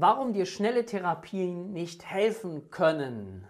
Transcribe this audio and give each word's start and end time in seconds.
Warum 0.00 0.32
dir 0.32 0.46
schnelle 0.46 0.86
Therapien 0.86 1.74
nicht 1.74 2.06
helfen 2.06 2.70
können. 2.70 3.46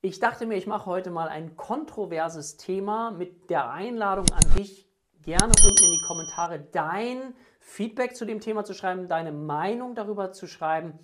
Ich 0.00 0.20
dachte 0.20 0.46
mir, 0.46 0.56
ich 0.56 0.66
mache 0.66 0.86
heute 0.86 1.10
mal 1.10 1.28
ein 1.28 1.54
kontroverses 1.54 2.56
Thema 2.56 3.10
mit 3.10 3.50
der 3.50 3.70
Einladung 3.70 4.24
an 4.32 4.54
dich, 4.56 4.88
gerne 5.20 5.52
unten 5.52 5.84
in 5.84 5.90
die 5.90 6.06
Kommentare 6.06 6.60
dein 6.72 7.34
Feedback 7.60 8.16
zu 8.16 8.24
dem 8.24 8.40
Thema 8.40 8.64
zu 8.64 8.72
schreiben, 8.72 9.06
deine 9.06 9.32
Meinung 9.32 9.94
darüber 9.94 10.32
zu 10.32 10.46
schreiben. 10.46 10.98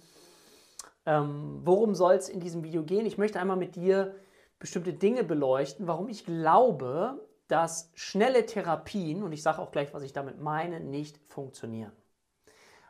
Ähm, 1.04 1.60
worum 1.64 1.94
soll 1.94 2.14
es 2.14 2.30
in 2.30 2.40
diesem 2.40 2.64
Video 2.64 2.82
gehen? 2.82 3.04
Ich 3.04 3.18
möchte 3.18 3.40
einmal 3.40 3.58
mit 3.58 3.76
dir 3.76 4.14
bestimmte 4.58 4.94
Dinge 4.94 5.22
beleuchten, 5.22 5.86
warum 5.86 6.08
ich 6.08 6.24
glaube, 6.24 7.20
dass 7.46 7.90
schnelle 7.94 8.46
Therapien, 8.46 9.22
und 9.22 9.32
ich 9.32 9.42
sage 9.42 9.58
auch 9.58 9.70
gleich, 9.70 9.92
was 9.92 10.02
ich 10.02 10.14
damit 10.14 10.40
meine, 10.40 10.80
nicht 10.80 11.18
funktionieren. 11.28 11.92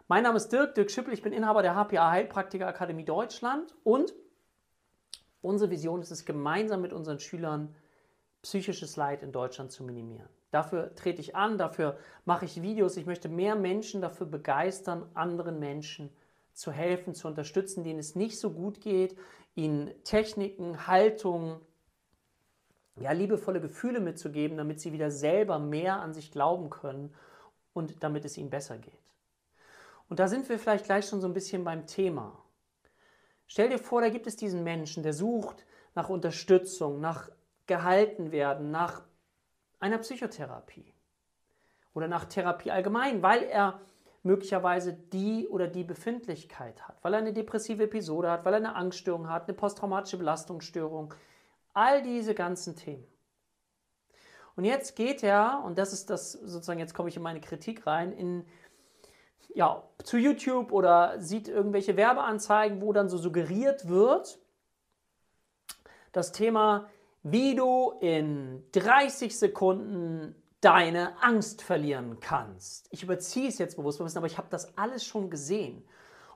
Mein 0.08 0.24
Name 0.24 0.36
ist 0.36 0.52
Dirk, 0.52 0.74
Dirk 0.74 0.90
Schippel, 0.90 1.14
ich 1.14 1.22
bin 1.22 1.32
Inhaber 1.32 1.62
der 1.62 1.74
HPA 1.74 2.10
Heilpraktiker 2.10 2.66
Akademie 2.66 3.04
Deutschland 3.04 3.74
und 3.84 4.14
unsere 5.40 5.70
Vision 5.70 6.02
ist 6.02 6.10
es, 6.10 6.24
gemeinsam 6.24 6.82
mit 6.82 6.92
unseren 6.92 7.20
Schülern 7.20 7.74
psychisches 8.42 8.96
Leid 8.96 9.22
in 9.22 9.30
Deutschland 9.30 9.70
zu 9.70 9.84
minimieren. 9.84 10.28
Dafür 10.50 10.94
trete 10.96 11.20
ich 11.20 11.36
an, 11.36 11.56
dafür 11.56 11.96
mache 12.24 12.44
ich 12.44 12.60
Videos. 12.60 12.96
Ich 12.96 13.06
möchte 13.06 13.28
mehr 13.28 13.54
Menschen 13.54 14.02
dafür 14.02 14.26
begeistern, 14.26 15.08
anderen 15.14 15.58
Menschen 15.60 16.10
zu 16.52 16.72
helfen, 16.72 17.14
zu 17.14 17.28
unterstützen, 17.28 17.84
denen 17.84 18.00
es 18.00 18.16
nicht 18.16 18.38
so 18.38 18.50
gut 18.50 18.80
geht, 18.80 19.16
ihnen 19.54 19.92
Techniken, 20.04 20.86
Haltungen, 20.86 21.60
ja, 22.96 23.12
liebevolle 23.12 23.60
Gefühle 23.60 24.00
mitzugeben, 24.00 24.58
damit 24.58 24.80
sie 24.80 24.92
wieder 24.92 25.10
selber 25.10 25.58
mehr 25.58 26.00
an 26.02 26.12
sich 26.12 26.32
glauben 26.32 26.68
können 26.68 27.14
und 27.72 28.02
damit 28.02 28.24
es 28.24 28.36
ihnen 28.36 28.50
besser 28.50 28.76
geht. 28.76 29.01
Und 30.12 30.18
da 30.18 30.28
sind 30.28 30.46
wir 30.50 30.58
vielleicht 30.58 30.84
gleich 30.84 31.08
schon 31.08 31.22
so 31.22 31.26
ein 31.26 31.32
bisschen 31.32 31.64
beim 31.64 31.86
Thema. 31.86 32.38
Stell 33.46 33.70
dir 33.70 33.78
vor, 33.78 34.02
da 34.02 34.10
gibt 34.10 34.26
es 34.26 34.36
diesen 34.36 34.62
Menschen, 34.62 35.02
der 35.02 35.14
sucht 35.14 35.64
nach 35.94 36.10
Unterstützung, 36.10 37.00
nach 37.00 37.30
gehalten 37.66 38.30
werden, 38.30 38.70
nach 38.70 39.04
einer 39.80 39.96
Psychotherapie 39.96 40.92
oder 41.94 42.08
nach 42.08 42.26
Therapie 42.26 42.70
allgemein, 42.70 43.22
weil 43.22 43.44
er 43.44 43.80
möglicherweise 44.22 44.92
die 44.92 45.48
oder 45.48 45.66
die 45.66 45.82
Befindlichkeit 45.82 46.86
hat, 46.86 47.02
weil 47.02 47.14
er 47.14 47.20
eine 47.20 47.32
depressive 47.32 47.84
Episode 47.84 48.32
hat, 48.32 48.44
weil 48.44 48.52
er 48.52 48.58
eine 48.58 48.76
Angststörung 48.76 49.30
hat, 49.30 49.44
eine 49.44 49.54
posttraumatische 49.54 50.18
Belastungsstörung, 50.18 51.14
all 51.72 52.02
diese 52.02 52.34
ganzen 52.34 52.76
Themen. 52.76 53.06
Und 54.56 54.66
jetzt 54.66 54.94
geht 54.94 55.22
er, 55.22 55.62
und 55.64 55.78
das 55.78 55.94
ist 55.94 56.10
das 56.10 56.32
sozusagen, 56.32 56.80
jetzt 56.80 56.92
komme 56.92 57.08
ich 57.08 57.16
in 57.16 57.22
meine 57.22 57.40
Kritik 57.40 57.86
rein, 57.86 58.12
in 58.12 58.44
ja, 59.54 59.82
zu 60.02 60.16
YouTube 60.16 60.72
oder 60.72 61.20
sieht 61.20 61.48
irgendwelche 61.48 61.96
Werbeanzeigen, 61.96 62.80
wo 62.80 62.92
dann 62.92 63.08
so 63.08 63.18
suggeriert 63.18 63.88
wird, 63.88 64.38
das 66.12 66.32
Thema, 66.32 66.88
wie 67.22 67.54
du 67.54 67.92
in 68.00 68.64
30 68.72 69.38
Sekunden 69.38 70.34
deine 70.60 71.20
Angst 71.22 71.62
verlieren 71.62 72.20
kannst. 72.20 72.88
Ich 72.90 73.02
überziehe 73.02 73.48
es 73.48 73.58
jetzt 73.58 73.76
bewusst, 73.76 74.00
aber 74.16 74.26
ich 74.26 74.38
habe 74.38 74.48
das 74.50 74.76
alles 74.78 75.04
schon 75.04 75.30
gesehen. 75.30 75.84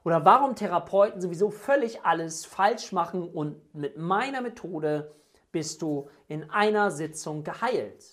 Oder 0.05 0.25
warum 0.25 0.55
Therapeuten 0.55 1.21
sowieso 1.21 1.51
völlig 1.51 2.05
alles 2.05 2.45
falsch 2.45 2.93
machen 2.93 3.29
und 3.29 3.75
mit 3.75 3.97
meiner 3.97 4.41
Methode 4.41 5.13
bist 5.51 5.83
du 5.83 6.09
in 6.29 6.49
einer 6.51 6.91
Sitzung 6.91 7.43
geheilt. 7.43 8.05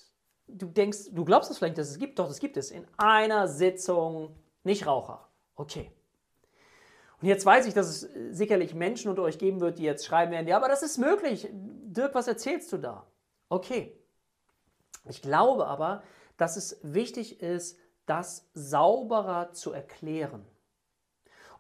Du 0.47 0.67
denkst, 0.67 1.11
du 1.11 1.25
glaubst 1.25 1.51
es 1.51 1.57
vielleicht, 1.57 1.77
dass 1.77 1.89
es 1.89 1.99
gibt, 1.99 2.19
doch, 2.19 2.29
es 2.29 2.39
gibt 2.39 2.57
es. 2.57 2.71
In 2.71 2.85
einer 2.97 3.47
Sitzung 3.47 4.35
nicht 4.63 4.87
Raucher. 4.87 5.27
Okay. 5.55 5.91
Und 7.21 7.27
jetzt 7.27 7.45
weiß 7.45 7.67
ich, 7.67 7.73
dass 7.73 7.87
es 7.87 8.01
sicherlich 8.37 8.73
Menschen 8.73 9.09
unter 9.09 9.23
euch 9.23 9.37
geben 9.37 9.61
wird, 9.61 9.79
die 9.79 9.83
jetzt 9.83 10.05
schreiben 10.05 10.31
werden, 10.31 10.47
ja, 10.47 10.57
aber 10.57 10.67
das 10.67 10.83
ist 10.83 10.97
möglich. 10.97 11.47
Dirk, 11.51 12.15
was 12.15 12.27
erzählst 12.27 12.73
du 12.73 12.77
da? 12.77 13.07
Okay. 13.49 13.97
Ich 15.09 15.21
glaube 15.21 15.67
aber, 15.67 16.03
dass 16.37 16.57
es 16.57 16.79
wichtig 16.81 17.41
ist, 17.41 17.79
das 18.05 18.49
sauberer 18.53 19.53
zu 19.53 19.71
erklären. 19.71 20.45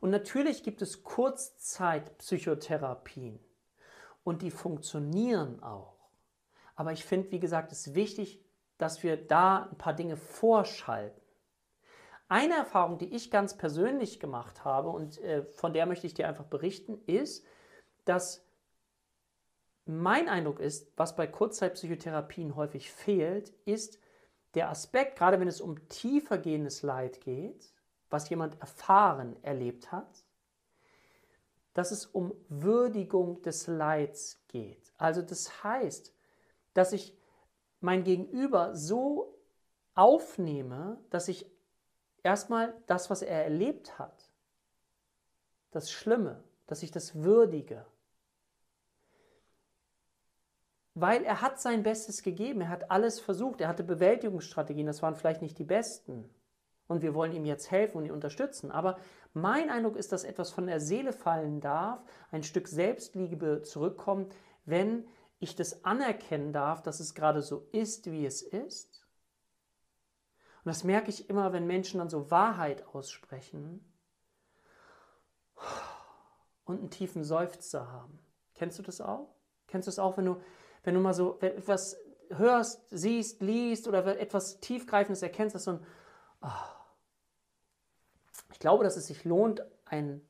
Und 0.01 0.09
natürlich 0.09 0.63
gibt 0.63 0.81
es 0.81 1.03
Kurzzeitpsychotherapien 1.03 3.39
und 4.25 4.41
die 4.41 4.51
funktionieren 4.51 5.63
auch. 5.63 5.95
Aber 6.75 6.91
ich 6.91 7.05
finde, 7.05 7.31
wie 7.31 7.39
gesagt, 7.39 7.71
es 7.71 7.87
ist 7.87 7.95
wichtig, 7.95 8.43
dass 8.77 9.03
wir 9.03 9.15
da 9.15 9.69
ein 9.71 9.77
paar 9.77 9.93
Dinge 9.93 10.17
vorschalten. 10.17 11.22
Eine 12.33 12.55
Erfahrung, 12.55 12.97
die 12.97 13.13
ich 13.13 13.29
ganz 13.29 13.55
persönlich 13.57 14.19
gemacht 14.19 14.65
habe 14.65 14.89
und 14.89 15.21
äh, 15.21 15.43
von 15.43 15.71
der 15.71 15.85
möchte 15.85 16.07
ich 16.07 16.15
dir 16.15 16.27
einfach 16.27 16.45
berichten, 16.45 16.99
ist, 17.05 17.45
dass 18.05 18.43
mein 19.85 20.27
Eindruck 20.27 20.59
ist, 20.59 20.91
was 20.97 21.15
bei 21.15 21.27
Kurzzeitpsychotherapien 21.27 22.55
häufig 22.55 22.91
fehlt, 22.91 23.49
ist 23.65 23.99
der 24.55 24.71
Aspekt, 24.71 25.15
gerade 25.15 25.39
wenn 25.39 25.47
es 25.47 25.61
um 25.61 25.87
tiefergehendes 25.89 26.81
Leid 26.81 27.21
geht, 27.21 27.71
was 28.09 28.27
jemand 28.29 28.59
erfahren, 28.59 29.35
erlebt 29.43 29.91
hat, 29.91 30.25
dass 31.75 31.91
es 31.91 32.07
um 32.07 32.33
Würdigung 32.49 33.43
des 33.43 33.67
Leids 33.67 34.43
geht. 34.47 34.91
Also 34.97 35.21
das 35.21 35.63
heißt, 35.63 36.11
dass 36.73 36.93
ich 36.93 37.15
mein 37.79 38.03
Gegenüber 38.03 38.75
so 38.75 39.37
aufnehme, 39.93 40.99
dass 41.11 41.27
ich 41.27 41.52
erstmal 42.23 42.73
das, 42.87 43.09
was 43.09 43.21
er 43.21 43.43
erlebt 43.43 43.99
hat, 43.99 44.29
das 45.71 45.91
Schlimme, 45.91 46.43
dass 46.67 46.83
ich 46.83 46.91
das 46.91 47.21
würdige. 47.21 47.85
Weil 50.95 51.23
er 51.23 51.41
hat 51.41 51.59
sein 51.59 51.83
Bestes 51.83 52.23
gegeben, 52.23 52.61
er 52.61 52.69
hat 52.69 52.91
alles 52.91 53.19
versucht, 53.19 53.61
er 53.61 53.67
hatte 53.67 53.83
Bewältigungsstrategien, 53.83 54.85
das 54.85 55.01
waren 55.01 55.15
vielleicht 55.15 55.41
nicht 55.41 55.57
die 55.57 55.63
besten. 55.63 56.29
Und 56.87 57.01
wir 57.01 57.15
wollen 57.15 57.33
ihm 57.33 57.45
jetzt 57.45 57.71
helfen 57.71 57.97
und 57.97 58.05
ihn 58.05 58.11
unterstützen. 58.11 58.69
Aber 58.69 58.97
mein 59.33 59.69
Eindruck 59.69 59.95
ist, 59.95 60.11
dass 60.11 60.23
etwas 60.23 60.51
von 60.51 60.67
der 60.67 60.79
Seele 60.79 61.13
fallen 61.13 61.61
darf, 61.61 62.03
ein 62.31 62.43
Stück 62.43 62.67
Selbstliebe 62.67 63.63
zurückkommt, 63.63 64.35
wenn 64.65 65.07
ich 65.39 65.55
das 65.55 65.83
anerkennen 65.83 66.53
darf, 66.53 66.83
dass 66.83 66.99
es 66.99 67.15
gerade 67.15 67.41
so 67.41 67.67
ist, 67.71 68.11
wie 68.11 68.25
es 68.25 68.41
ist 68.41 69.02
und 70.63 70.69
das 70.69 70.85
merke 70.85 71.09
ich 71.09 71.29
immer, 71.29 71.51
wenn 71.51 71.67
Menschen 71.67 71.97
dann 71.97 72.09
so 72.09 72.31
Wahrheit 72.31 72.87
aussprechen 72.87 73.83
und 76.63 76.79
einen 76.79 76.89
tiefen 76.89 77.25
Seufzer 77.25 77.91
haben. 77.91 78.19
Kennst 78.55 78.79
du 78.79 78.83
das 78.83 79.01
auch? 79.01 79.35
Kennst 79.67 79.87
du 79.87 79.89
das 79.89 79.99
auch, 79.99 80.15
wenn 80.15 80.25
du, 80.25 80.41
wenn 80.83 80.93
du 80.93 81.01
mal 81.01 81.13
so 81.13 81.37
etwas 81.41 81.97
hörst, 82.29 82.81
siehst, 82.91 83.41
liest 83.41 83.89
oder 83.89 84.19
etwas 84.19 84.61
Tiefgreifendes 84.61 85.21
erkennst, 85.21 85.55
dass 85.55 85.65
so 85.65 85.71
ein 85.71 85.85
oh. 86.41 86.47
Ich 88.53 88.59
glaube, 88.59 88.85
dass 88.85 88.95
es 88.95 89.07
sich 89.07 89.25
lohnt, 89.25 89.65
eine 89.83 90.21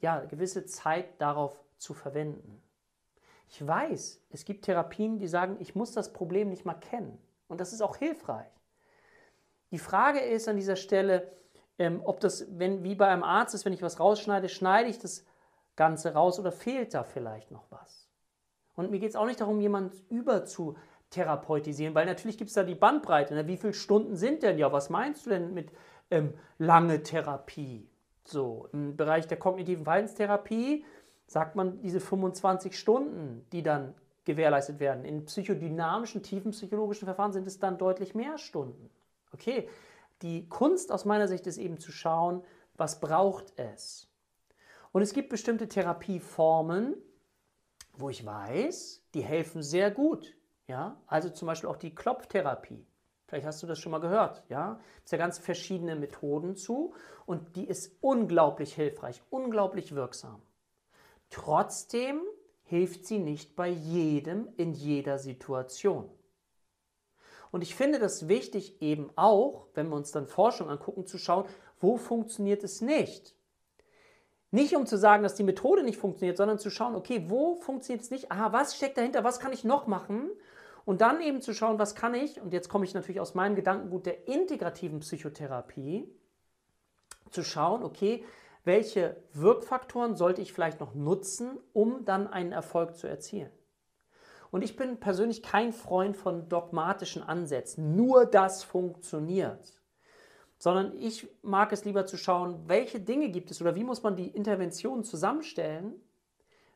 ja, 0.00 0.24
gewisse 0.24 0.64
Zeit 0.64 1.20
darauf 1.20 1.62
zu 1.76 1.92
verwenden. 1.92 2.62
Ich 3.48 3.66
weiß, 3.66 4.22
es 4.30 4.44
gibt 4.44 4.64
Therapien, 4.64 5.18
die 5.18 5.28
sagen, 5.28 5.56
ich 5.58 5.74
muss 5.74 5.92
das 5.92 6.12
Problem 6.12 6.48
nicht 6.48 6.64
mal 6.64 6.74
kennen. 6.74 7.18
Und 7.48 7.60
das 7.60 7.72
ist 7.72 7.82
auch 7.82 7.96
hilfreich. 7.96 8.57
Die 9.70 9.78
Frage 9.78 10.20
ist 10.20 10.48
an 10.48 10.56
dieser 10.56 10.76
Stelle, 10.76 11.30
ähm, 11.78 12.00
ob 12.04 12.20
das, 12.20 12.46
wenn 12.58 12.82
wie 12.82 12.94
bei 12.94 13.08
einem 13.08 13.22
Arzt 13.22 13.54
ist, 13.54 13.64
wenn 13.64 13.72
ich 13.72 13.82
was 13.82 14.00
rausschneide, 14.00 14.48
schneide 14.48 14.88
ich 14.88 14.98
das 14.98 15.24
Ganze 15.76 16.14
raus 16.14 16.40
oder 16.40 16.52
fehlt 16.52 16.94
da 16.94 17.04
vielleicht 17.04 17.50
noch 17.50 17.70
was? 17.70 18.08
Und 18.74 18.90
mir 18.90 18.98
geht 18.98 19.10
es 19.10 19.16
auch 19.16 19.26
nicht 19.26 19.40
darum, 19.40 19.60
jemanden 19.60 19.96
über 20.08 20.44
zu 20.44 20.76
therapeutisieren, 21.10 21.94
weil 21.94 22.06
natürlich 22.06 22.38
gibt 22.38 22.48
es 22.48 22.54
da 22.54 22.64
die 22.64 22.74
Bandbreite. 22.74 23.34
Ne? 23.34 23.46
Wie 23.46 23.56
viele 23.56 23.72
Stunden 23.72 24.16
sind 24.16 24.42
denn? 24.42 24.58
Ja, 24.58 24.72
was 24.72 24.90
meinst 24.90 25.26
du 25.26 25.30
denn 25.30 25.54
mit 25.54 25.72
ähm, 26.10 26.34
lange 26.58 27.02
Therapie? 27.02 27.88
So, 28.24 28.68
im 28.72 28.96
Bereich 28.96 29.26
der 29.26 29.38
kognitiven 29.38 29.84
Verhaltenstherapie 29.84 30.84
sagt 31.26 31.56
man 31.56 31.80
diese 31.80 32.00
25 32.00 32.78
Stunden, 32.78 33.46
die 33.52 33.62
dann 33.62 33.94
gewährleistet 34.24 34.80
werden. 34.80 35.04
In 35.04 35.24
psychodynamischen, 35.24 36.22
tiefen 36.22 36.50
psychologischen 36.50 37.06
Verfahren 37.06 37.32
sind 37.32 37.46
es 37.46 37.58
dann 37.58 37.78
deutlich 37.78 38.14
mehr 38.14 38.36
Stunden. 38.36 38.90
Okay, 39.32 39.68
die 40.22 40.48
Kunst 40.48 40.90
aus 40.90 41.04
meiner 41.04 41.28
Sicht 41.28 41.46
ist 41.46 41.58
eben 41.58 41.78
zu 41.78 41.92
schauen, 41.92 42.42
was 42.74 43.00
braucht 43.00 43.58
es. 43.58 44.08
Und 44.92 45.02
es 45.02 45.12
gibt 45.12 45.28
bestimmte 45.28 45.68
Therapieformen, 45.68 46.96
wo 47.92 48.08
ich 48.08 48.24
weiß, 48.24 49.04
die 49.14 49.22
helfen 49.22 49.62
sehr 49.62 49.90
gut. 49.90 50.34
Ja, 50.66 51.00
also 51.06 51.30
zum 51.30 51.46
Beispiel 51.46 51.68
auch 51.68 51.76
die 51.76 51.94
Klopftherapie. 51.94 52.86
Vielleicht 53.26 53.46
hast 53.46 53.62
du 53.62 53.66
das 53.66 53.78
schon 53.78 53.92
mal 53.92 54.00
gehört. 54.00 54.44
Ja, 54.48 54.80
es 55.04 55.10
ja 55.10 55.18
ganz 55.18 55.38
verschiedene 55.38 55.96
Methoden 55.96 56.56
zu 56.56 56.94
und 57.26 57.56
die 57.56 57.66
ist 57.66 57.96
unglaublich 58.00 58.74
hilfreich, 58.74 59.22
unglaublich 59.30 59.94
wirksam. 59.94 60.42
Trotzdem 61.30 62.22
hilft 62.62 63.06
sie 63.06 63.18
nicht 63.18 63.54
bei 63.54 63.68
jedem 63.68 64.48
in 64.56 64.72
jeder 64.72 65.18
Situation. 65.18 66.10
Und 67.50 67.62
ich 67.62 67.74
finde 67.74 67.98
das 67.98 68.28
wichtig 68.28 68.80
eben 68.82 69.10
auch, 69.16 69.66
wenn 69.74 69.88
wir 69.88 69.96
uns 69.96 70.12
dann 70.12 70.26
Forschung 70.26 70.68
angucken, 70.68 71.06
zu 71.06 71.18
schauen, 71.18 71.46
wo 71.80 71.96
funktioniert 71.96 72.64
es 72.64 72.80
nicht. 72.80 73.34
Nicht 74.50 74.74
um 74.74 74.86
zu 74.86 74.96
sagen, 74.96 75.22
dass 75.22 75.34
die 75.34 75.42
Methode 75.42 75.82
nicht 75.82 75.98
funktioniert, 75.98 76.36
sondern 76.36 76.58
zu 76.58 76.70
schauen, 76.70 76.94
okay, 76.94 77.24
wo 77.28 77.56
funktioniert 77.56 78.02
es 78.02 78.10
nicht? 78.10 78.32
Aha, 78.32 78.52
was 78.52 78.76
steckt 78.76 78.96
dahinter? 78.96 79.24
Was 79.24 79.40
kann 79.40 79.52
ich 79.52 79.64
noch 79.64 79.86
machen? 79.86 80.30
Und 80.86 81.02
dann 81.02 81.20
eben 81.20 81.42
zu 81.42 81.52
schauen, 81.52 81.78
was 81.78 81.94
kann 81.94 82.14
ich? 82.14 82.40
Und 82.40 82.54
jetzt 82.54 82.70
komme 82.70 82.86
ich 82.86 82.94
natürlich 82.94 83.20
aus 83.20 83.34
meinem 83.34 83.56
Gedankengut 83.56 84.06
der 84.06 84.26
integrativen 84.26 85.00
Psychotherapie, 85.00 86.08
zu 87.30 87.42
schauen, 87.42 87.82
okay, 87.82 88.24
welche 88.64 89.16
Wirkfaktoren 89.32 90.16
sollte 90.16 90.40
ich 90.40 90.52
vielleicht 90.52 90.80
noch 90.80 90.94
nutzen, 90.94 91.58
um 91.74 92.06
dann 92.06 92.26
einen 92.26 92.52
Erfolg 92.52 92.96
zu 92.96 93.06
erzielen. 93.06 93.50
Und 94.50 94.62
ich 94.62 94.76
bin 94.76 94.98
persönlich 94.98 95.42
kein 95.42 95.72
Freund 95.72 96.16
von 96.16 96.48
dogmatischen 96.48 97.22
Ansätzen. 97.22 97.96
Nur 97.96 98.26
das 98.26 98.64
funktioniert 98.64 99.78
sondern 100.58 100.96
ich 100.98 101.28
mag 101.42 101.72
es 101.72 101.84
lieber 101.84 102.04
zu 102.06 102.16
schauen, 102.16 102.64
welche 102.66 103.00
Dinge 103.00 103.30
gibt 103.30 103.50
es 103.50 103.60
oder 103.60 103.76
wie 103.76 103.84
muss 103.84 104.02
man 104.02 104.16
die 104.16 104.28
Interventionen 104.28 105.04
zusammenstellen, 105.04 105.94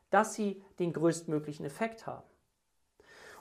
dass 0.09 0.33
sie 0.33 0.63
den 0.79 0.93
größtmöglichen 0.93 1.65
Effekt 1.65 2.07
haben. 2.07 2.27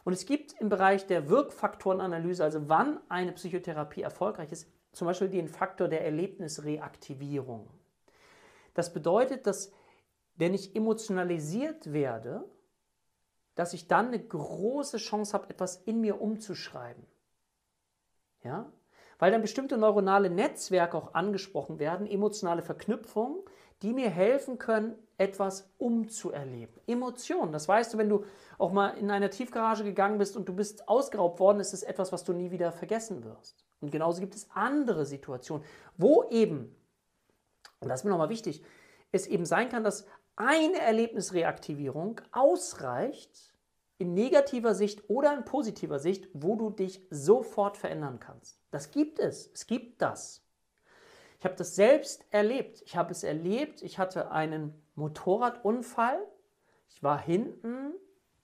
Und 0.05 0.12
es 0.12 0.26
gibt 0.26 0.61
im 0.61 0.69
Bereich 0.69 1.06
der 1.06 1.28
Wirkfaktorenanalyse, 1.28 2.43
also 2.43 2.69
wann 2.69 2.99
eine 3.08 3.32
Psychotherapie 3.32 4.02
erfolgreich 4.02 4.50
ist, 4.50 4.69
zum 4.90 5.06
Beispiel 5.06 5.28
den 5.28 5.49
Faktor 5.49 5.87
der 5.87 6.05
Erlebnisreaktivierung. 6.05 7.70
Das 8.75 8.93
bedeutet, 8.93 9.46
dass 9.46 9.73
wenn 10.35 10.55
ich 10.55 10.75
emotionalisiert 10.75 11.93
werde, 11.93 12.44
dass 13.54 13.75
ich 13.75 13.88
dann 13.88 14.08
eine 14.08 14.25
große 14.25 14.99
Chance 14.99 15.32
habe, 15.34 15.50
etwas 15.50 15.76
in 15.76 16.00
mir 16.00 16.20
umzuschreiben. 16.20 17.06
Ja? 18.43 18.72
weil 19.22 19.31
dann 19.31 19.40
bestimmte 19.40 19.78
neuronale 19.78 20.31
Netzwerke 20.31 20.96
auch 20.96 21.14
angesprochen 21.14 21.78
werden, 21.78 22.08
emotionale 22.08 22.60
Verknüpfungen, 22.60 23.37
die 23.81 23.93
mir 23.93 24.10
helfen 24.10 24.58
können, 24.58 24.96
etwas 25.16 25.70
umzuerleben. 25.78 26.75
Emotionen, 26.88 27.52
das 27.52 27.69
weißt 27.69 27.94
du, 27.94 27.99
wenn 27.99 28.08
du 28.08 28.25
auch 28.58 28.72
mal 28.72 28.99
in 28.99 29.12
einer 29.12 29.31
Tiefgarage 29.31 29.84
gegangen 29.84 30.19
bist 30.19 30.37
und 30.37 30.49
du 30.49 30.52
bist 30.52 30.88
ausgeraubt 30.88 31.38
worden, 31.38 31.60
ist 31.60 31.72
es 31.72 31.84
etwas, 31.84 32.10
was 32.10 32.25
du 32.25 32.32
nie 32.32 32.50
wieder 32.50 32.72
vergessen 32.72 33.22
wirst. 33.22 33.64
Und 33.81 33.93
genauso 33.93 34.20
gibt 34.20 34.34
es 34.34 34.49
andere 34.54 35.06
Situationen, 35.06 35.64
wo 35.96 36.25
eben, 36.31 36.75
und 37.78 37.88
das 37.88 38.00
ist 38.00 38.04
mir 38.04 38.10
nochmal 38.10 38.28
wichtig, 38.28 38.64
es 39.12 39.28
eben 39.28 39.46
sein 39.46 39.69
kann, 39.69 39.84
dass 39.84 40.04
eine 40.37 40.79
Erlebnisreaktivierung 40.79 42.20
ausreicht, 42.32 43.52
in 43.99 44.14
negativer 44.14 44.75
Sicht 44.75 45.08
oder 45.08 45.32
in 45.32 45.44
positiver 45.44 45.99
Sicht, 45.99 46.29
wo 46.32 46.56
du 46.56 46.70
dich 46.70 47.06
sofort 47.11 47.76
verändern 47.76 48.19
kannst. 48.19 48.58
Das 48.70 48.90
gibt 48.90 49.20
es. 49.20 49.50
Es 49.55 49.67
gibt 49.67 50.02
das. 50.02 50.43
Ich 51.38 51.44
habe 51.44 51.55
das 51.55 51.76
selbst 51.76 52.25
erlebt. 52.31 52.82
Ich 52.84 52.96
habe 52.96 53.12
es 53.12 53.23
erlebt. 53.23 53.82
Ich 53.82 53.99
hatte 53.99 54.31
einen 54.31 54.75
Motorradunfall. 54.96 56.19
Ich 56.88 57.02
war 57.02 57.20
hinten, 57.20 57.94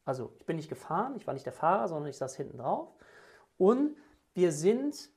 also 0.05 0.33
ich 0.39 0.47
bin 0.47 0.57
nicht 0.57 0.69
gefahren, 0.69 1.17
ich 1.17 1.27
war 1.27 1.35
nicht 1.35 1.47
der 1.47 1.53
Fahrer, 1.53 1.89
sondern 1.89 2.09
ich 2.09 2.17
saß 2.17 2.37
hinten 2.37 2.59
drauf. 2.59 2.89
Und 3.57 3.97
wir 4.35 4.53
sind 4.53 5.11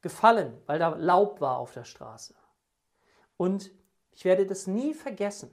gefallen, 0.00 0.56
weil 0.66 0.78
da 0.78 0.88
Laub 0.88 1.40
war 1.40 1.58
auf 1.58 1.72
der 1.72 1.84
Straße. 1.84 2.34
Und 3.36 3.70
ich 4.12 4.24
werde 4.24 4.46
das 4.46 4.66
nie 4.66 4.94
vergessen, 4.94 5.52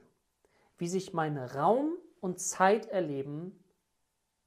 wie 0.78 0.88
sich 0.88 1.12
mein 1.12 1.36
Raum- 1.36 1.96
und 2.20 2.40
Zeiterleben 2.40 3.64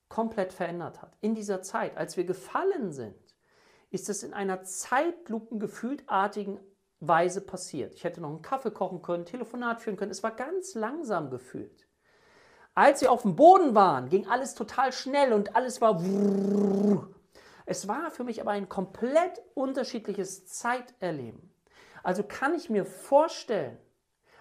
komplett 0.09 0.53
verändert 0.53 1.01
hat. 1.01 1.17
In 1.21 1.35
dieser 1.35 1.61
Zeit, 1.61 1.97
als 1.97 2.17
wir 2.17 2.23
gefallen 2.23 2.91
sind, 2.91 3.15
ist 3.89 4.09
es 4.09 4.23
in 4.23 4.33
einer 4.33 4.63
zeitlupengefühltartigen 4.63 6.59
Weise 6.99 7.41
passiert. 7.41 7.93
Ich 7.93 8.03
hätte 8.03 8.21
noch 8.21 8.29
einen 8.29 8.41
Kaffee 8.41 8.71
kochen 8.71 9.01
können, 9.01 9.25
Telefonat 9.25 9.81
führen 9.81 9.97
können. 9.97 10.11
Es 10.11 10.23
war 10.23 10.35
ganz 10.35 10.73
langsam 10.75 11.29
gefühlt. 11.29 11.87
Als 12.73 13.01
wir 13.01 13.11
auf 13.11 13.23
dem 13.23 13.35
Boden 13.35 13.75
waren, 13.75 14.09
ging 14.09 14.27
alles 14.27 14.53
total 14.53 14.91
schnell 14.91 15.33
und 15.33 15.55
alles 15.55 15.81
war. 15.81 16.01
Es 17.65 17.87
war 17.87 18.11
für 18.11 18.23
mich 18.23 18.39
aber 18.41 18.51
ein 18.51 18.69
komplett 18.69 19.41
unterschiedliches 19.55 20.45
Zeiterleben. 20.47 21.51
Also 22.03 22.23
kann 22.23 22.53
ich 22.53 22.69
mir 22.69 22.85
vorstellen, 22.85 23.77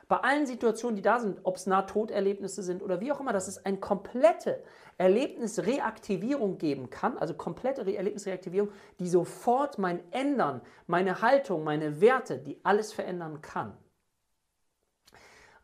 bei 0.09 0.19
allen 0.19 0.47
Situationen, 0.47 0.97
die 0.97 1.03
da 1.03 1.19
sind, 1.19 1.41
ob 1.43 1.57
es 1.57 1.67
Nahtoderlebnisse 1.67 2.63
sind 2.63 2.83
oder 2.83 3.01
wie 3.01 3.11
auch 3.11 3.21
immer, 3.21 3.33
dass 3.33 3.49
es 3.49 3.65
eine 3.65 3.79
komplette 3.79 4.63
Erlebnisreaktivierung 4.99 6.59
geben 6.59 6.91
kann, 6.91 7.19
also 7.19 7.35
komplette 7.35 7.83
Erlebnisreaktivierung, 7.83 8.71
die 9.01 9.09
sofort 9.09 9.79
mein 9.79 10.01
Ändern, 10.13 10.61
meine 10.87 11.23
Haltung, 11.23 11.65
meine 11.65 12.01
Werte, 12.01 12.39
die 12.39 12.61
alles 12.63 12.93
verändern 12.93 13.43
kann. 13.43 13.77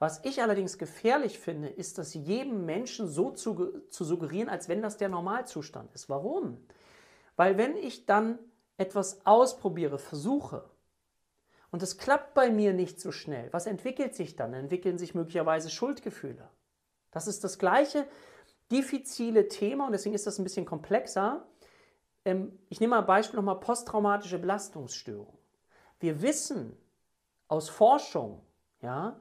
Was 0.01 0.25
ich 0.25 0.43
allerdings 0.43 0.79
gefährlich 0.79 1.39
finde, 1.39 1.69
ist, 1.69 1.97
das 1.97 2.13
jedem 2.13 2.67
Menschen 2.67 3.07
so 3.07 3.31
zu, 3.31 3.83
zu 3.89 4.03
suggerieren, 4.03 4.49
als 4.49 4.69
wenn 4.69 4.83
das 4.83 4.97
der 4.97 5.09
Normalzustand 5.09 5.95
ist. 5.95 6.09
Warum? 6.09 6.59
Weil 7.37 7.57
wenn 7.57 7.77
ich 7.77 8.05
dann 8.05 8.41
etwas 8.77 9.25
ausprobiere, 9.25 9.99
versuche, 9.99 10.65
und 11.73 11.83
es 11.83 11.99
klappt 11.99 12.35
bei 12.35 12.51
mir 12.51 12.73
nicht 12.75 13.01
so 13.01 13.11
schnell. 13.11 13.53
Was 13.53 13.67
entwickelt 13.67 14.15
sich 14.15 14.37
dann? 14.37 14.53
Entwickeln 14.53 14.99
sich 14.99 15.15
möglicherweise 15.15 15.71
Schuldgefühle. 15.71 16.49
Das 17.11 17.27
ist 17.27 17.43
das 17.43 17.59
gleiche 17.59 18.07
diffizile 18.71 19.49
Thema 19.49 19.87
und 19.87 19.93
deswegen 19.93 20.15
ist 20.15 20.27
das 20.27 20.39
ein 20.39 20.45
bisschen 20.45 20.67
komplexer. 20.67 21.47
Ähm, 22.25 22.59
ich 22.69 22.79
nehme 22.81 22.91
mal 22.91 23.01
ein 23.01 23.07
Beispiel 23.07 23.37
nochmal 23.37 23.59
posttraumatische 23.59 24.39
Belastungsstörung. 24.39 25.37
Wir 25.99 26.23
wissen 26.23 26.77
aus 27.49 27.69
Forschung, 27.69 28.43
ja, 28.83 29.19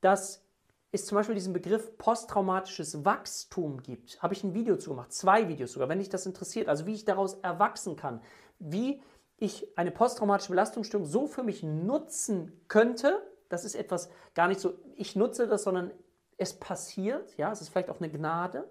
dass 0.00 0.44
es 0.92 1.06
zum 1.06 1.16
Beispiel 1.16 1.34
diesen 1.34 1.52
Begriff 1.52 1.96
posttraumatisches 1.98 3.04
Wachstum 3.04 3.82
gibt. 3.82 4.22
Habe 4.22 4.34
ich 4.34 4.42
ein 4.44 4.54
Video 4.54 4.76
zu 4.76 4.90
gemacht, 4.90 5.12
zwei 5.12 5.48
Videos 5.48 5.72
sogar, 5.72 5.88
wenn 5.88 5.98
dich 5.98 6.08
das 6.08 6.26
interessiert. 6.26 6.68
Also 6.68 6.86
wie 6.86 6.94
ich 6.94 7.04
daraus 7.04 7.34
erwachsen 7.34 7.96
kann, 7.96 8.20
wie 8.58 9.02
ich 9.40 9.76
eine 9.76 9.90
posttraumatische 9.90 10.50
Belastungsstörung 10.50 11.06
so 11.06 11.26
für 11.26 11.42
mich 11.42 11.62
nutzen 11.62 12.64
könnte, 12.68 13.20
das 13.48 13.64
ist 13.64 13.74
etwas 13.74 14.10
gar 14.34 14.46
nicht 14.46 14.60
so, 14.60 14.74
ich 14.94 15.16
nutze 15.16 15.48
das, 15.48 15.64
sondern 15.64 15.90
es 16.36 16.58
passiert, 16.58 17.36
ja, 17.36 17.50
es 17.50 17.60
ist 17.60 17.70
vielleicht 17.70 17.90
auch 17.90 18.00
eine 18.00 18.10
Gnade, 18.10 18.70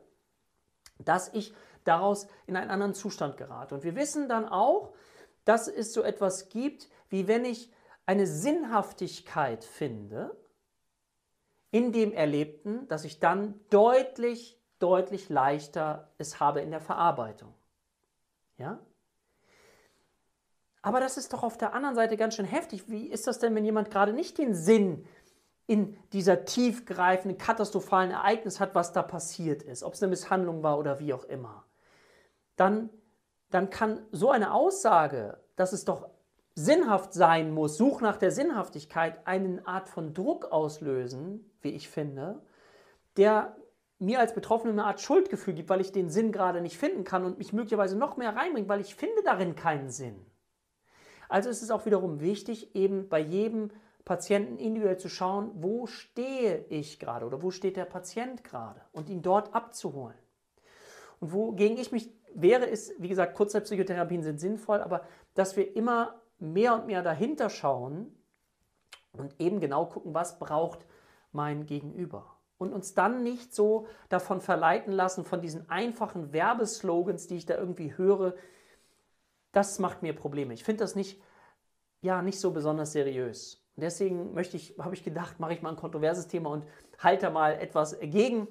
dass 0.99 1.33
ich 1.33 1.53
daraus 1.83 2.27
in 2.45 2.55
einen 2.55 2.69
anderen 2.69 2.93
Zustand 2.93 3.35
gerate. 3.37 3.75
Und 3.75 3.83
wir 3.83 3.95
wissen 3.95 4.29
dann 4.29 4.47
auch, 4.47 4.93
dass 5.43 5.67
es 5.67 5.91
so 5.93 6.03
etwas 6.03 6.49
gibt, 6.49 6.87
wie 7.09 7.27
wenn 7.27 7.45
ich 7.45 7.71
eine 8.05 8.27
Sinnhaftigkeit 8.27 9.63
finde 9.63 10.35
in 11.71 11.91
dem 11.91 12.13
Erlebten, 12.13 12.87
dass 12.87 13.05
ich 13.05 13.19
dann 13.19 13.59
deutlich, 13.69 14.59
deutlich 14.79 15.29
leichter 15.29 16.11
es 16.17 16.39
habe 16.39 16.61
in 16.61 16.71
der 16.71 16.81
Verarbeitung. 16.81 17.53
Ja? 18.57 18.79
Aber 20.81 20.99
das 20.99 21.17
ist 21.17 21.33
doch 21.33 21.43
auf 21.43 21.57
der 21.57 21.73
anderen 21.73 21.95
Seite 21.95 22.15
ganz 22.15 22.35
schön 22.35 22.45
heftig. 22.45 22.89
Wie 22.89 23.07
ist 23.07 23.27
das 23.27 23.39
denn, 23.39 23.53
wenn 23.55 23.65
jemand 23.65 23.91
gerade 23.91 24.13
nicht 24.13 24.37
den 24.37 24.53
Sinn 24.53 25.05
in 25.67 25.97
dieser 26.13 26.45
tiefgreifenden, 26.45 27.37
katastrophalen 27.37 28.11
Ereignis 28.11 28.59
hat, 28.59 28.75
was 28.75 28.93
da 28.93 29.03
passiert 29.03 29.61
ist, 29.61 29.83
ob 29.83 29.93
es 29.93 30.01
eine 30.01 30.09
Misshandlung 30.09 30.63
war 30.63 30.79
oder 30.79 30.99
wie 30.99 31.13
auch 31.13 31.25
immer? 31.25 31.65
Dann, 32.55 32.89
dann 33.49 33.69
kann 33.69 34.05
so 34.11 34.31
eine 34.31 34.53
Aussage, 34.53 35.39
dass 35.55 35.73
es 35.73 35.85
doch 35.85 36.09
sinnhaft 36.55 37.13
sein 37.13 37.53
muss, 37.53 37.77
Such 37.77 38.01
nach 38.01 38.17
der 38.17 38.31
Sinnhaftigkeit, 38.31 39.25
eine 39.25 39.65
Art 39.65 39.89
von 39.89 40.13
Druck 40.13 40.51
auslösen, 40.51 41.49
wie 41.61 41.71
ich 41.71 41.89
finde, 41.89 42.41
der 43.17 43.55
mir 43.99 44.19
als 44.19 44.33
Betroffener 44.33 44.71
eine 44.71 44.85
Art 44.85 45.01
Schuldgefühl 45.01 45.53
gibt, 45.53 45.69
weil 45.69 45.81
ich 45.81 45.91
den 45.91 46.09
Sinn 46.09 46.31
gerade 46.31 46.61
nicht 46.61 46.77
finden 46.77 47.03
kann 47.03 47.25
und 47.25 47.37
mich 47.37 47.53
möglicherweise 47.53 47.97
noch 47.97 48.17
mehr 48.17 48.35
reinbringt, 48.35 48.69
weil 48.69 48.81
ich 48.81 48.95
finde 48.95 49.21
darin 49.23 49.55
keinen 49.55 49.89
Sinn. 49.89 50.25
Also 51.29 51.49
ist 51.49 51.61
es 51.61 51.71
auch 51.71 51.85
wiederum 51.85 52.19
wichtig, 52.19 52.75
eben 52.75 53.07
bei 53.07 53.19
jedem 53.19 53.69
Patienten 54.03 54.57
individuell 54.57 54.97
zu 54.97 55.07
schauen, 55.07 55.51
wo 55.53 55.85
stehe 55.85 56.65
ich 56.69 56.99
gerade 56.99 57.25
oder 57.25 57.41
wo 57.43 57.51
steht 57.51 57.77
der 57.77 57.85
Patient 57.85 58.43
gerade 58.43 58.81
und 58.91 59.07
ihn 59.09 59.21
dort 59.21 59.53
abzuholen. 59.53 60.17
Und 61.19 61.31
wogegen 61.31 61.77
ich 61.77 61.91
mich 61.91 62.11
wehre, 62.33 62.65
ist, 62.65 62.91
wie 62.97 63.07
gesagt, 63.09 63.35
Kurzzeit-Psychotherapien 63.35 64.23
sind 64.23 64.39
sinnvoll, 64.39 64.81
aber 64.81 65.03
dass 65.35 65.55
wir 65.55 65.75
immer 65.75 66.19
mehr 66.39 66.73
und 66.73 66.87
mehr 66.87 67.03
dahinter 67.03 67.49
schauen 67.49 68.15
und 69.11 69.39
eben 69.39 69.59
genau 69.59 69.85
gucken, 69.85 70.13
was 70.13 70.39
braucht 70.39 70.87
mein 71.31 71.65
Gegenüber. 71.65 72.35
Und 72.57 72.73
uns 72.73 72.93
dann 72.93 73.23
nicht 73.23 73.53
so 73.53 73.87
davon 74.09 74.41
verleiten 74.41 74.91
lassen, 74.91 75.23
von 75.23 75.41
diesen 75.41 75.69
einfachen 75.69 76.33
Werbeslogans, 76.33 77.27
die 77.27 77.37
ich 77.37 77.45
da 77.45 77.55
irgendwie 77.55 77.95
höre, 77.95 78.33
das 79.51 79.79
macht 79.79 80.01
mir 80.01 80.13
Probleme. 80.13 80.53
Ich 80.53 80.63
finde 80.63 80.83
das 80.83 80.95
nicht, 80.95 81.21
ja, 82.01 82.21
nicht 82.21 82.39
so 82.39 82.51
besonders 82.51 82.91
seriös. 82.91 83.63
Und 83.75 83.83
deswegen 83.83 84.33
möchte 84.33 84.57
ich, 84.57 84.75
habe 84.79 84.93
ich 84.93 85.03
gedacht, 85.03 85.39
mache 85.39 85.53
ich 85.53 85.61
mal 85.61 85.69
ein 85.69 85.75
kontroverses 85.75 86.27
Thema 86.27 86.49
und 86.49 86.65
halte 86.97 87.29
mal 87.29 87.53
etwas 87.53 87.97
gegen. 88.01 88.47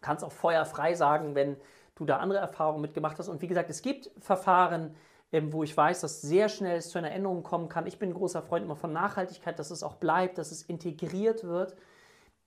Kannst 0.00 0.24
auch 0.24 0.32
feuerfrei 0.32 0.94
sagen, 0.94 1.34
wenn 1.34 1.56
du 1.94 2.04
da 2.04 2.18
andere 2.18 2.38
Erfahrungen 2.38 2.80
mitgemacht 2.80 3.18
hast. 3.18 3.28
Und 3.28 3.42
wie 3.42 3.48
gesagt, 3.48 3.70
es 3.70 3.82
gibt 3.82 4.10
Verfahren, 4.18 4.94
ähm, 5.32 5.52
wo 5.52 5.62
ich 5.62 5.76
weiß, 5.76 6.00
dass 6.00 6.22
sehr 6.22 6.48
schnell 6.48 6.78
es 6.78 6.90
zu 6.90 6.98
einer 6.98 7.10
Änderung 7.10 7.42
kommen 7.42 7.68
kann. 7.68 7.86
Ich 7.86 7.98
bin 7.98 8.10
ein 8.10 8.14
großer 8.14 8.42
Freund 8.42 8.64
immer 8.64 8.76
von 8.76 8.92
Nachhaltigkeit, 8.92 9.58
dass 9.58 9.70
es 9.70 9.82
auch 9.82 9.96
bleibt, 9.96 10.38
dass 10.38 10.52
es 10.52 10.62
integriert 10.62 11.44
wird 11.44 11.76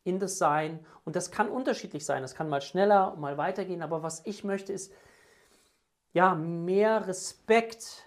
in 0.03 0.19
das 0.19 0.37
Sein. 0.37 0.79
Und 1.05 1.15
das 1.15 1.29
kann 1.29 1.47
unterschiedlich 1.47 2.05
sein. 2.05 2.23
Das 2.23 2.33
kann 2.33 2.49
mal 2.49 2.61
schneller, 2.61 3.15
mal 3.17 3.37
weitergehen. 3.37 3.83
Aber 3.83 4.01
was 4.01 4.25
ich 4.25 4.43
möchte, 4.43 4.73
ist 4.73 4.91
ja 6.13 6.35
mehr 6.35 7.07
Respekt 7.07 8.05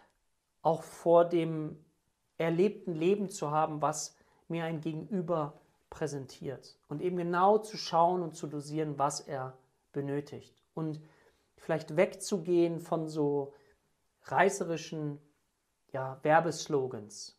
auch 0.62 0.82
vor 0.82 1.24
dem 1.24 1.78
erlebten 2.38 2.94
Leben 2.94 3.28
zu 3.28 3.50
haben, 3.50 3.82
was 3.82 4.16
mir 4.48 4.64
ein 4.64 4.80
Gegenüber 4.80 5.60
präsentiert. 5.90 6.76
Und 6.88 7.00
eben 7.00 7.16
genau 7.16 7.58
zu 7.58 7.76
schauen 7.76 8.22
und 8.22 8.34
zu 8.34 8.46
dosieren, 8.46 8.98
was 8.98 9.20
er 9.20 9.56
benötigt. 9.92 10.54
Und 10.74 11.00
vielleicht 11.56 11.96
wegzugehen 11.96 12.80
von 12.80 13.08
so 13.08 13.54
reißerischen 14.24 15.18
ja, 15.92 16.18
Werbeslogans. 16.22 17.38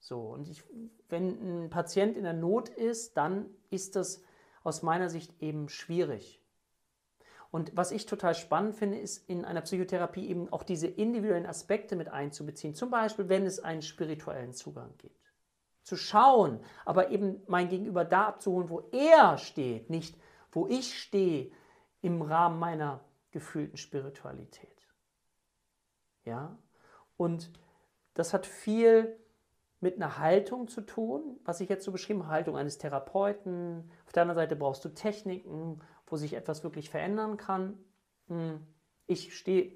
So, 0.00 0.20
und 0.20 0.48
ich, 0.48 0.62
wenn 1.08 1.64
ein 1.64 1.70
Patient 1.70 2.16
in 2.16 2.24
der 2.24 2.32
Not 2.32 2.68
ist, 2.68 3.16
dann 3.16 3.46
ist 3.70 3.96
das 3.96 4.22
aus 4.62 4.82
meiner 4.82 5.08
Sicht 5.08 5.40
eben 5.40 5.68
schwierig. 5.68 6.42
Und 7.54 7.76
was 7.76 7.92
ich 7.92 8.06
total 8.06 8.34
spannend 8.34 8.74
finde, 8.74 8.98
ist 8.98 9.28
in 9.28 9.44
einer 9.44 9.60
Psychotherapie 9.60 10.26
eben 10.26 10.52
auch 10.52 10.64
diese 10.64 10.88
individuellen 10.88 11.46
Aspekte 11.46 11.94
mit 11.94 12.08
einzubeziehen. 12.08 12.74
Zum 12.74 12.90
Beispiel, 12.90 13.28
wenn 13.28 13.46
es 13.46 13.60
einen 13.60 13.80
spirituellen 13.80 14.52
Zugang 14.52 14.92
gibt. 14.98 15.32
Zu 15.84 15.94
schauen, 15.94 16.58
aber 16.84 17.10
eben 17.10 17.44
mein 17.46 17.68
Gegenüber 17.68 18.04
da 18.04 18.26
abzuholen, 18.26 18.70
wo 18.70 18.88
er 18.90 19.38
steht, 19.38 19.88
nicht 19.88 20.18
wo 20.50 20.66
ich 20.66 21.00
stehe 21.00 21.52
im 22.00 22.22
Rahmen 22.22 22.58
meiner 22.58 23.04
gefühlten 23.30 23.76
Spiritualität. 23.76 24.90
Ja? 26.24 26.58
Und 27.16 27.52
das 28.14 28.34
hat 28.34 28.46
viel 28.46 29.16
mit 29.78 29.94
einer 29.94 30.18
Haltung 30.18 30.66
zu 30.66 30.80
tun, 30.80 31.38
was 31.44 31.60
ich 31.60 31.68
jetzt 31.68 31.84
so 31.84 31.92
beschrieben 31.92 32.24
habe, 32.24 32.32
Haltung 32.32 32.56
eines 32.56 32.78
Therapeuten. 32.78 33.92
Auf 34.06 34.12
der 34.12 34.22
anderen 34.22 34.40
Seite 34.42 34.56
brauchst 34.56 34.84
du 34.84 34.88
Techniken, 34.88 35.80
wo 36.14 36.16
sich 36.16 36.34
etwas 36.34 36.62
wirklich 36.62 36.90
verändern 36.90 37.36
kann. 37.36 37.76
Hm. 38.28 38.60
Ich 39.08 39.36
stehe 39.36 39.72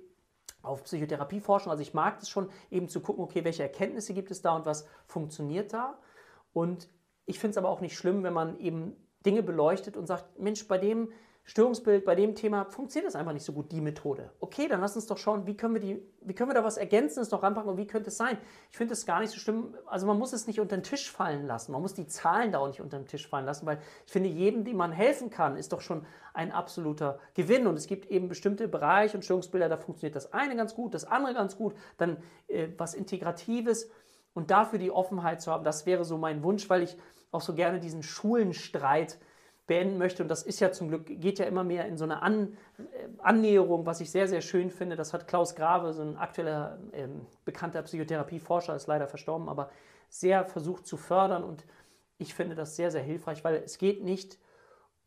auf 0.63 0.85
Psychotherapieforschung, 0.85 1.73
also 1.73 1.83
ich 1.83 1.95
mag 1.95 2.23
es 2.23 2.29
schon, 2.29 2.49
eben 2.71 2.89
zu 2.89 3.01
gucken, 3.01 3.25
okay, 3.25 3.43
welche 3.43 3.65
Erkenntnisse 3.65 4.15
gibt 4.15 4.31
es 4.31 4.41
da 4.41 4.55
und 4.55 4.65
was 4.65 4.87
funktioniert 5.05 5.73
da. 5.73 5.99
Und 6.53 6.89
ich 7.27 7.41
finde 7.41 7.51
es 7.51 7.59
aber 7.59 7.69
auch 7.69 7.81
nicht 7.81 7.97
schlimm, 7.97 8.23
wenn 8.23 8.35
man 8.35 8.57
eben 8.61 8.95
Dinge 9.27 9.43
beleuchtet 9.43 9.97
und 9.97 10.07
sagt, 10.07 10.39
Mensch, 10.39 10.69
bei 10.69 10.79
dem 10.79 11.11
Störungsbild, 11.49 12.05
bei 12.05 12.15
dem 12.15 12.35
Thema 12.35 12.67
funktioniert 12.67 13.09
das 13.09 13.17
einfach 13.17 13.33
nicht 13.33 13.43
so 13.43 13.55
gut, 13.55 13.73
die 13.73 13.81
Methode. 13.81 14.31
Okay, 14.39 14.69
dann 14.69 14.83
lass 14.83 14.97
uns 14.97 15.07
doch 15.07 15.17
schauen, 15.17 15.47
wie 15.47 15.57
können 15.57 15.73
wir, 15.73 15.81
die, 15.81 16.03
wie 16.21 16.35
können 16.35 16.51
wir 16.51 16.55
da 16.55 16.63
was 16.63 16.77
Ergänzendes 16.77 17.31
noch 17.31 17.43
ranpacken 17.43 17.71
und 17.71 17.79
wie 17.79 17.87
könnte 17.87 18.09
es 18.09 18.19
sein? 18.19 18.37
Ich 18.71 18.77
finde 18.77 18.93
es 18.93 19.07
gar 19.07 19.21
nicht 19.21 19.31
so 19.31 19.41
schlimm, 19.41 19.75
also 19.87 20.07
man 20.07 20.19
muss 20.19 20.35
es 20.35 20.47
nicht 20.47 20.61
unter 20.61 20.77
den 20.77 20.83
Tisch 20.83 21.11
fallen 21.11 21.47
lassen, 21.47 21.73
man 21.73 21.81
muss 21.81 21.95
die 21.95 22.07
Zahlen 22.07 22.53
da 22.53 22.59
auch 22.59 22.67
nicht 22.67 22.83
unter 22.83 22.99
den 22.99 23.07
Tisch 23.07 23.27
fallen 23.27 23.47
lassen, 23.47 23.65
weil 23.65 23.79
ich 24.05 24.13
finde, 24.13 24.29
jedem, 24.29 24.65
dem 24.65 24.77
man 24.77 24.93
helfen 24.93 25.31
kann, 25.31 25.57
ist 25.57 25.73
doch 25.73 25.81
schon 25.81 26.05
ein 26.35 26.53
absoluter 26.53 27.19
Gewinn 27.33 27.67
und 27.67 27.77
es 27.79 27.87
gibt 27.87 28.05
eben 28.11 28.29
bestimmte 28.29 28.69
Bereiche 28.69 29.17
und 29.17 29.23
Störungsbilder, 29.23 29.71
da 29.71 29.79
funktioniert 29.79 30.17
das 30.17 30.35
eine 30.35 30.55
ganz 30.55 30.75
gut, 30.75 30.93
das 30.93 31.07
andere 31.07 31.33
ganz 31.33 31.57
gut, 31.57 31.75
dann 31.97 32.19
äh, 32.49 32.69
was 32.77 32.93
Integratives 32.93 33.89
und 34.35 34.51
dafür 34.51 34.79
die 34.79 34.91
Offenheit 34.91 35.41
zu 35.41 35.51
haben, 35.51 35.65
das 35.65 35.87
wäre 35.87 36.05
so 36.05 36.19
mein 36.19 36.43
Wunsch, 36.43 36.69
weil 36.69 36.83
ich 36.83 36.99
auch 37.31 37.41
so 37.41 37.55
gerne 37.55 37.81
diesen 37.81 38.03
Schulenstreit 38.03 39.19
beenden 39.69 39.99
möchte. 39.99 40.25
Und 40.25 40.29
das 40.29 40.43
ist 40.43 40.59
ja 40.59 40.73
zum 40.73 40.89
Glück, 40.89 41.07
geht 41.07 41.39
ja 41.39 41.45
immer 41.45 41.63
mehr 41.63 41.87
in 41.87 41.97
so 41.97 42.03
eine 42.03 42.23
An, 42.23 42.57
äh, 42.79 42.83
Annäherung, 43.19 43.87
was 43.87 44.01
ich 44.01 44.11
sehr, 44.11 44.27
sehr 44.27 44.41
schön 44.41 44.71
finde. 44.71 44.97
Das 44.97 45.13
hat 45.13 45.29
Klaus 45.29 45.55
Grave, 45.55 45.93
so 45.93 46.03
ein 46.03 46.17
aktueller 46.17 46.81
ähm, 46.93 47.27
bekannter 47.45 47.83
Psychotherapieforscher, 47.83 48.75
ist 48.75 48.89
leider 48.89 49.07
verstorben, 49.07 49.49
aber 49.49 49.71
sehr 50.09 50.45
versucht 50.45 50.87
zu 50.87 50.97
fördern. 50.97 51.45
Und 51.45 51.65
ich 52.17 52.35
finde 52.35 52.57
das 52.57 52.75
sehr, 52.75 52.91
sehr 52.91 53.03
hilfreich, 53.03 53.45
weil 53.45 53.63
es 53.65 53.79
geht 53.79 54.03
nicht 54.03 54.39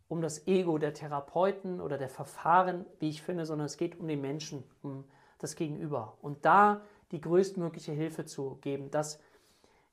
um 0.07 0.21
das 0.21 0.47
Ego 0.47 0.77
der 0.77 0.93
Therapeuten 0.93 1.81
oder 1.81 1.97
der 1.97 2.09
Verfahren, 2.09 2.85
wie 2.99 3.09
ich 3.09 3.21
finde, 3.21 3.45
sondern 3.45 3.65
es 3.65 3.77
geht 3.77 3.99
um 3.99 4.07
den 4.07 4.21
Menschen, 4.21 4.63
um 4.83 5.05
das 5.39 5.55
Gegenüber. 5.55 6.17
Und 6.21 6.45
da 6.45 6.81
die 7.11 7.19
größtmögliche 7.19 7.93
Hilfe 7.93 8.25
zu 8.25 8.59
geben, 8.61 8.91
das 8.91 9.19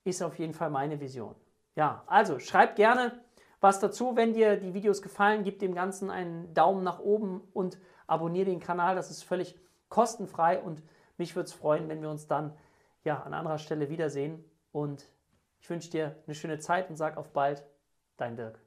ist 0.03 0.21
auf 0.21 0.37
jeden 0.37 0.53
Fall 0.53 0.69
meine 0.69 0.99
Vision. 0.99 1.35
Ja, 1.75 2.03
also 2.07 2.37
schreibt 2.37 2.75
gerne 2.75 3.19
was 3.59 3.79
dazu. 3.79 4.15
Wenn 4.15 4.33
dir 4.33 4.57
die 4.57 4.73
Videos 4.73 5.01
gefallen, 5.01 5.43
gib 5.43 5.59
dem 5.59 5.73
Ganzen 5.73 6.09
einen 6.09 6.53
Daumen 6.53 6.83
nach 6.83 6.99
oben 6.99 7.41
und 7.53 7.77
abonniere 8.07 8.45
den 8.45 8.59
Kanal. 8.59 8.95
Das 8.95 9.11
ist 9.11 9.23
völlig 9.23 9.59
kostenfrei 9.89 10.59
und 10.59 10.81
mich 11.17 11.35
würde 11.35 11.47
es 11.47 11.53
freuen, 11.53 11.89
wenn 11.89 12.01
wir 12.01 12.09
uns 12.09 12.27
dann 12.27 12.55
ja, 13.03 13.21
an 13.21 13.33
anderer 13.33 13.57
Stelle 13.57 13.89
wiedersehen. 13.89 14.43
Und 14.71 15.07
ich 15.59 15.69
wünsche 15.69 15.89
dir 15.89 16.15
eine 16.25 16.35
schöne 16.35 16.59
Zeit 16.59 16.89
und 16.89 16.95
sag 16.95 17.17
auf 17.17 17.31
bald, 17.31 17.65
dein 18.17 18.35
Dirk. 18.35 18.59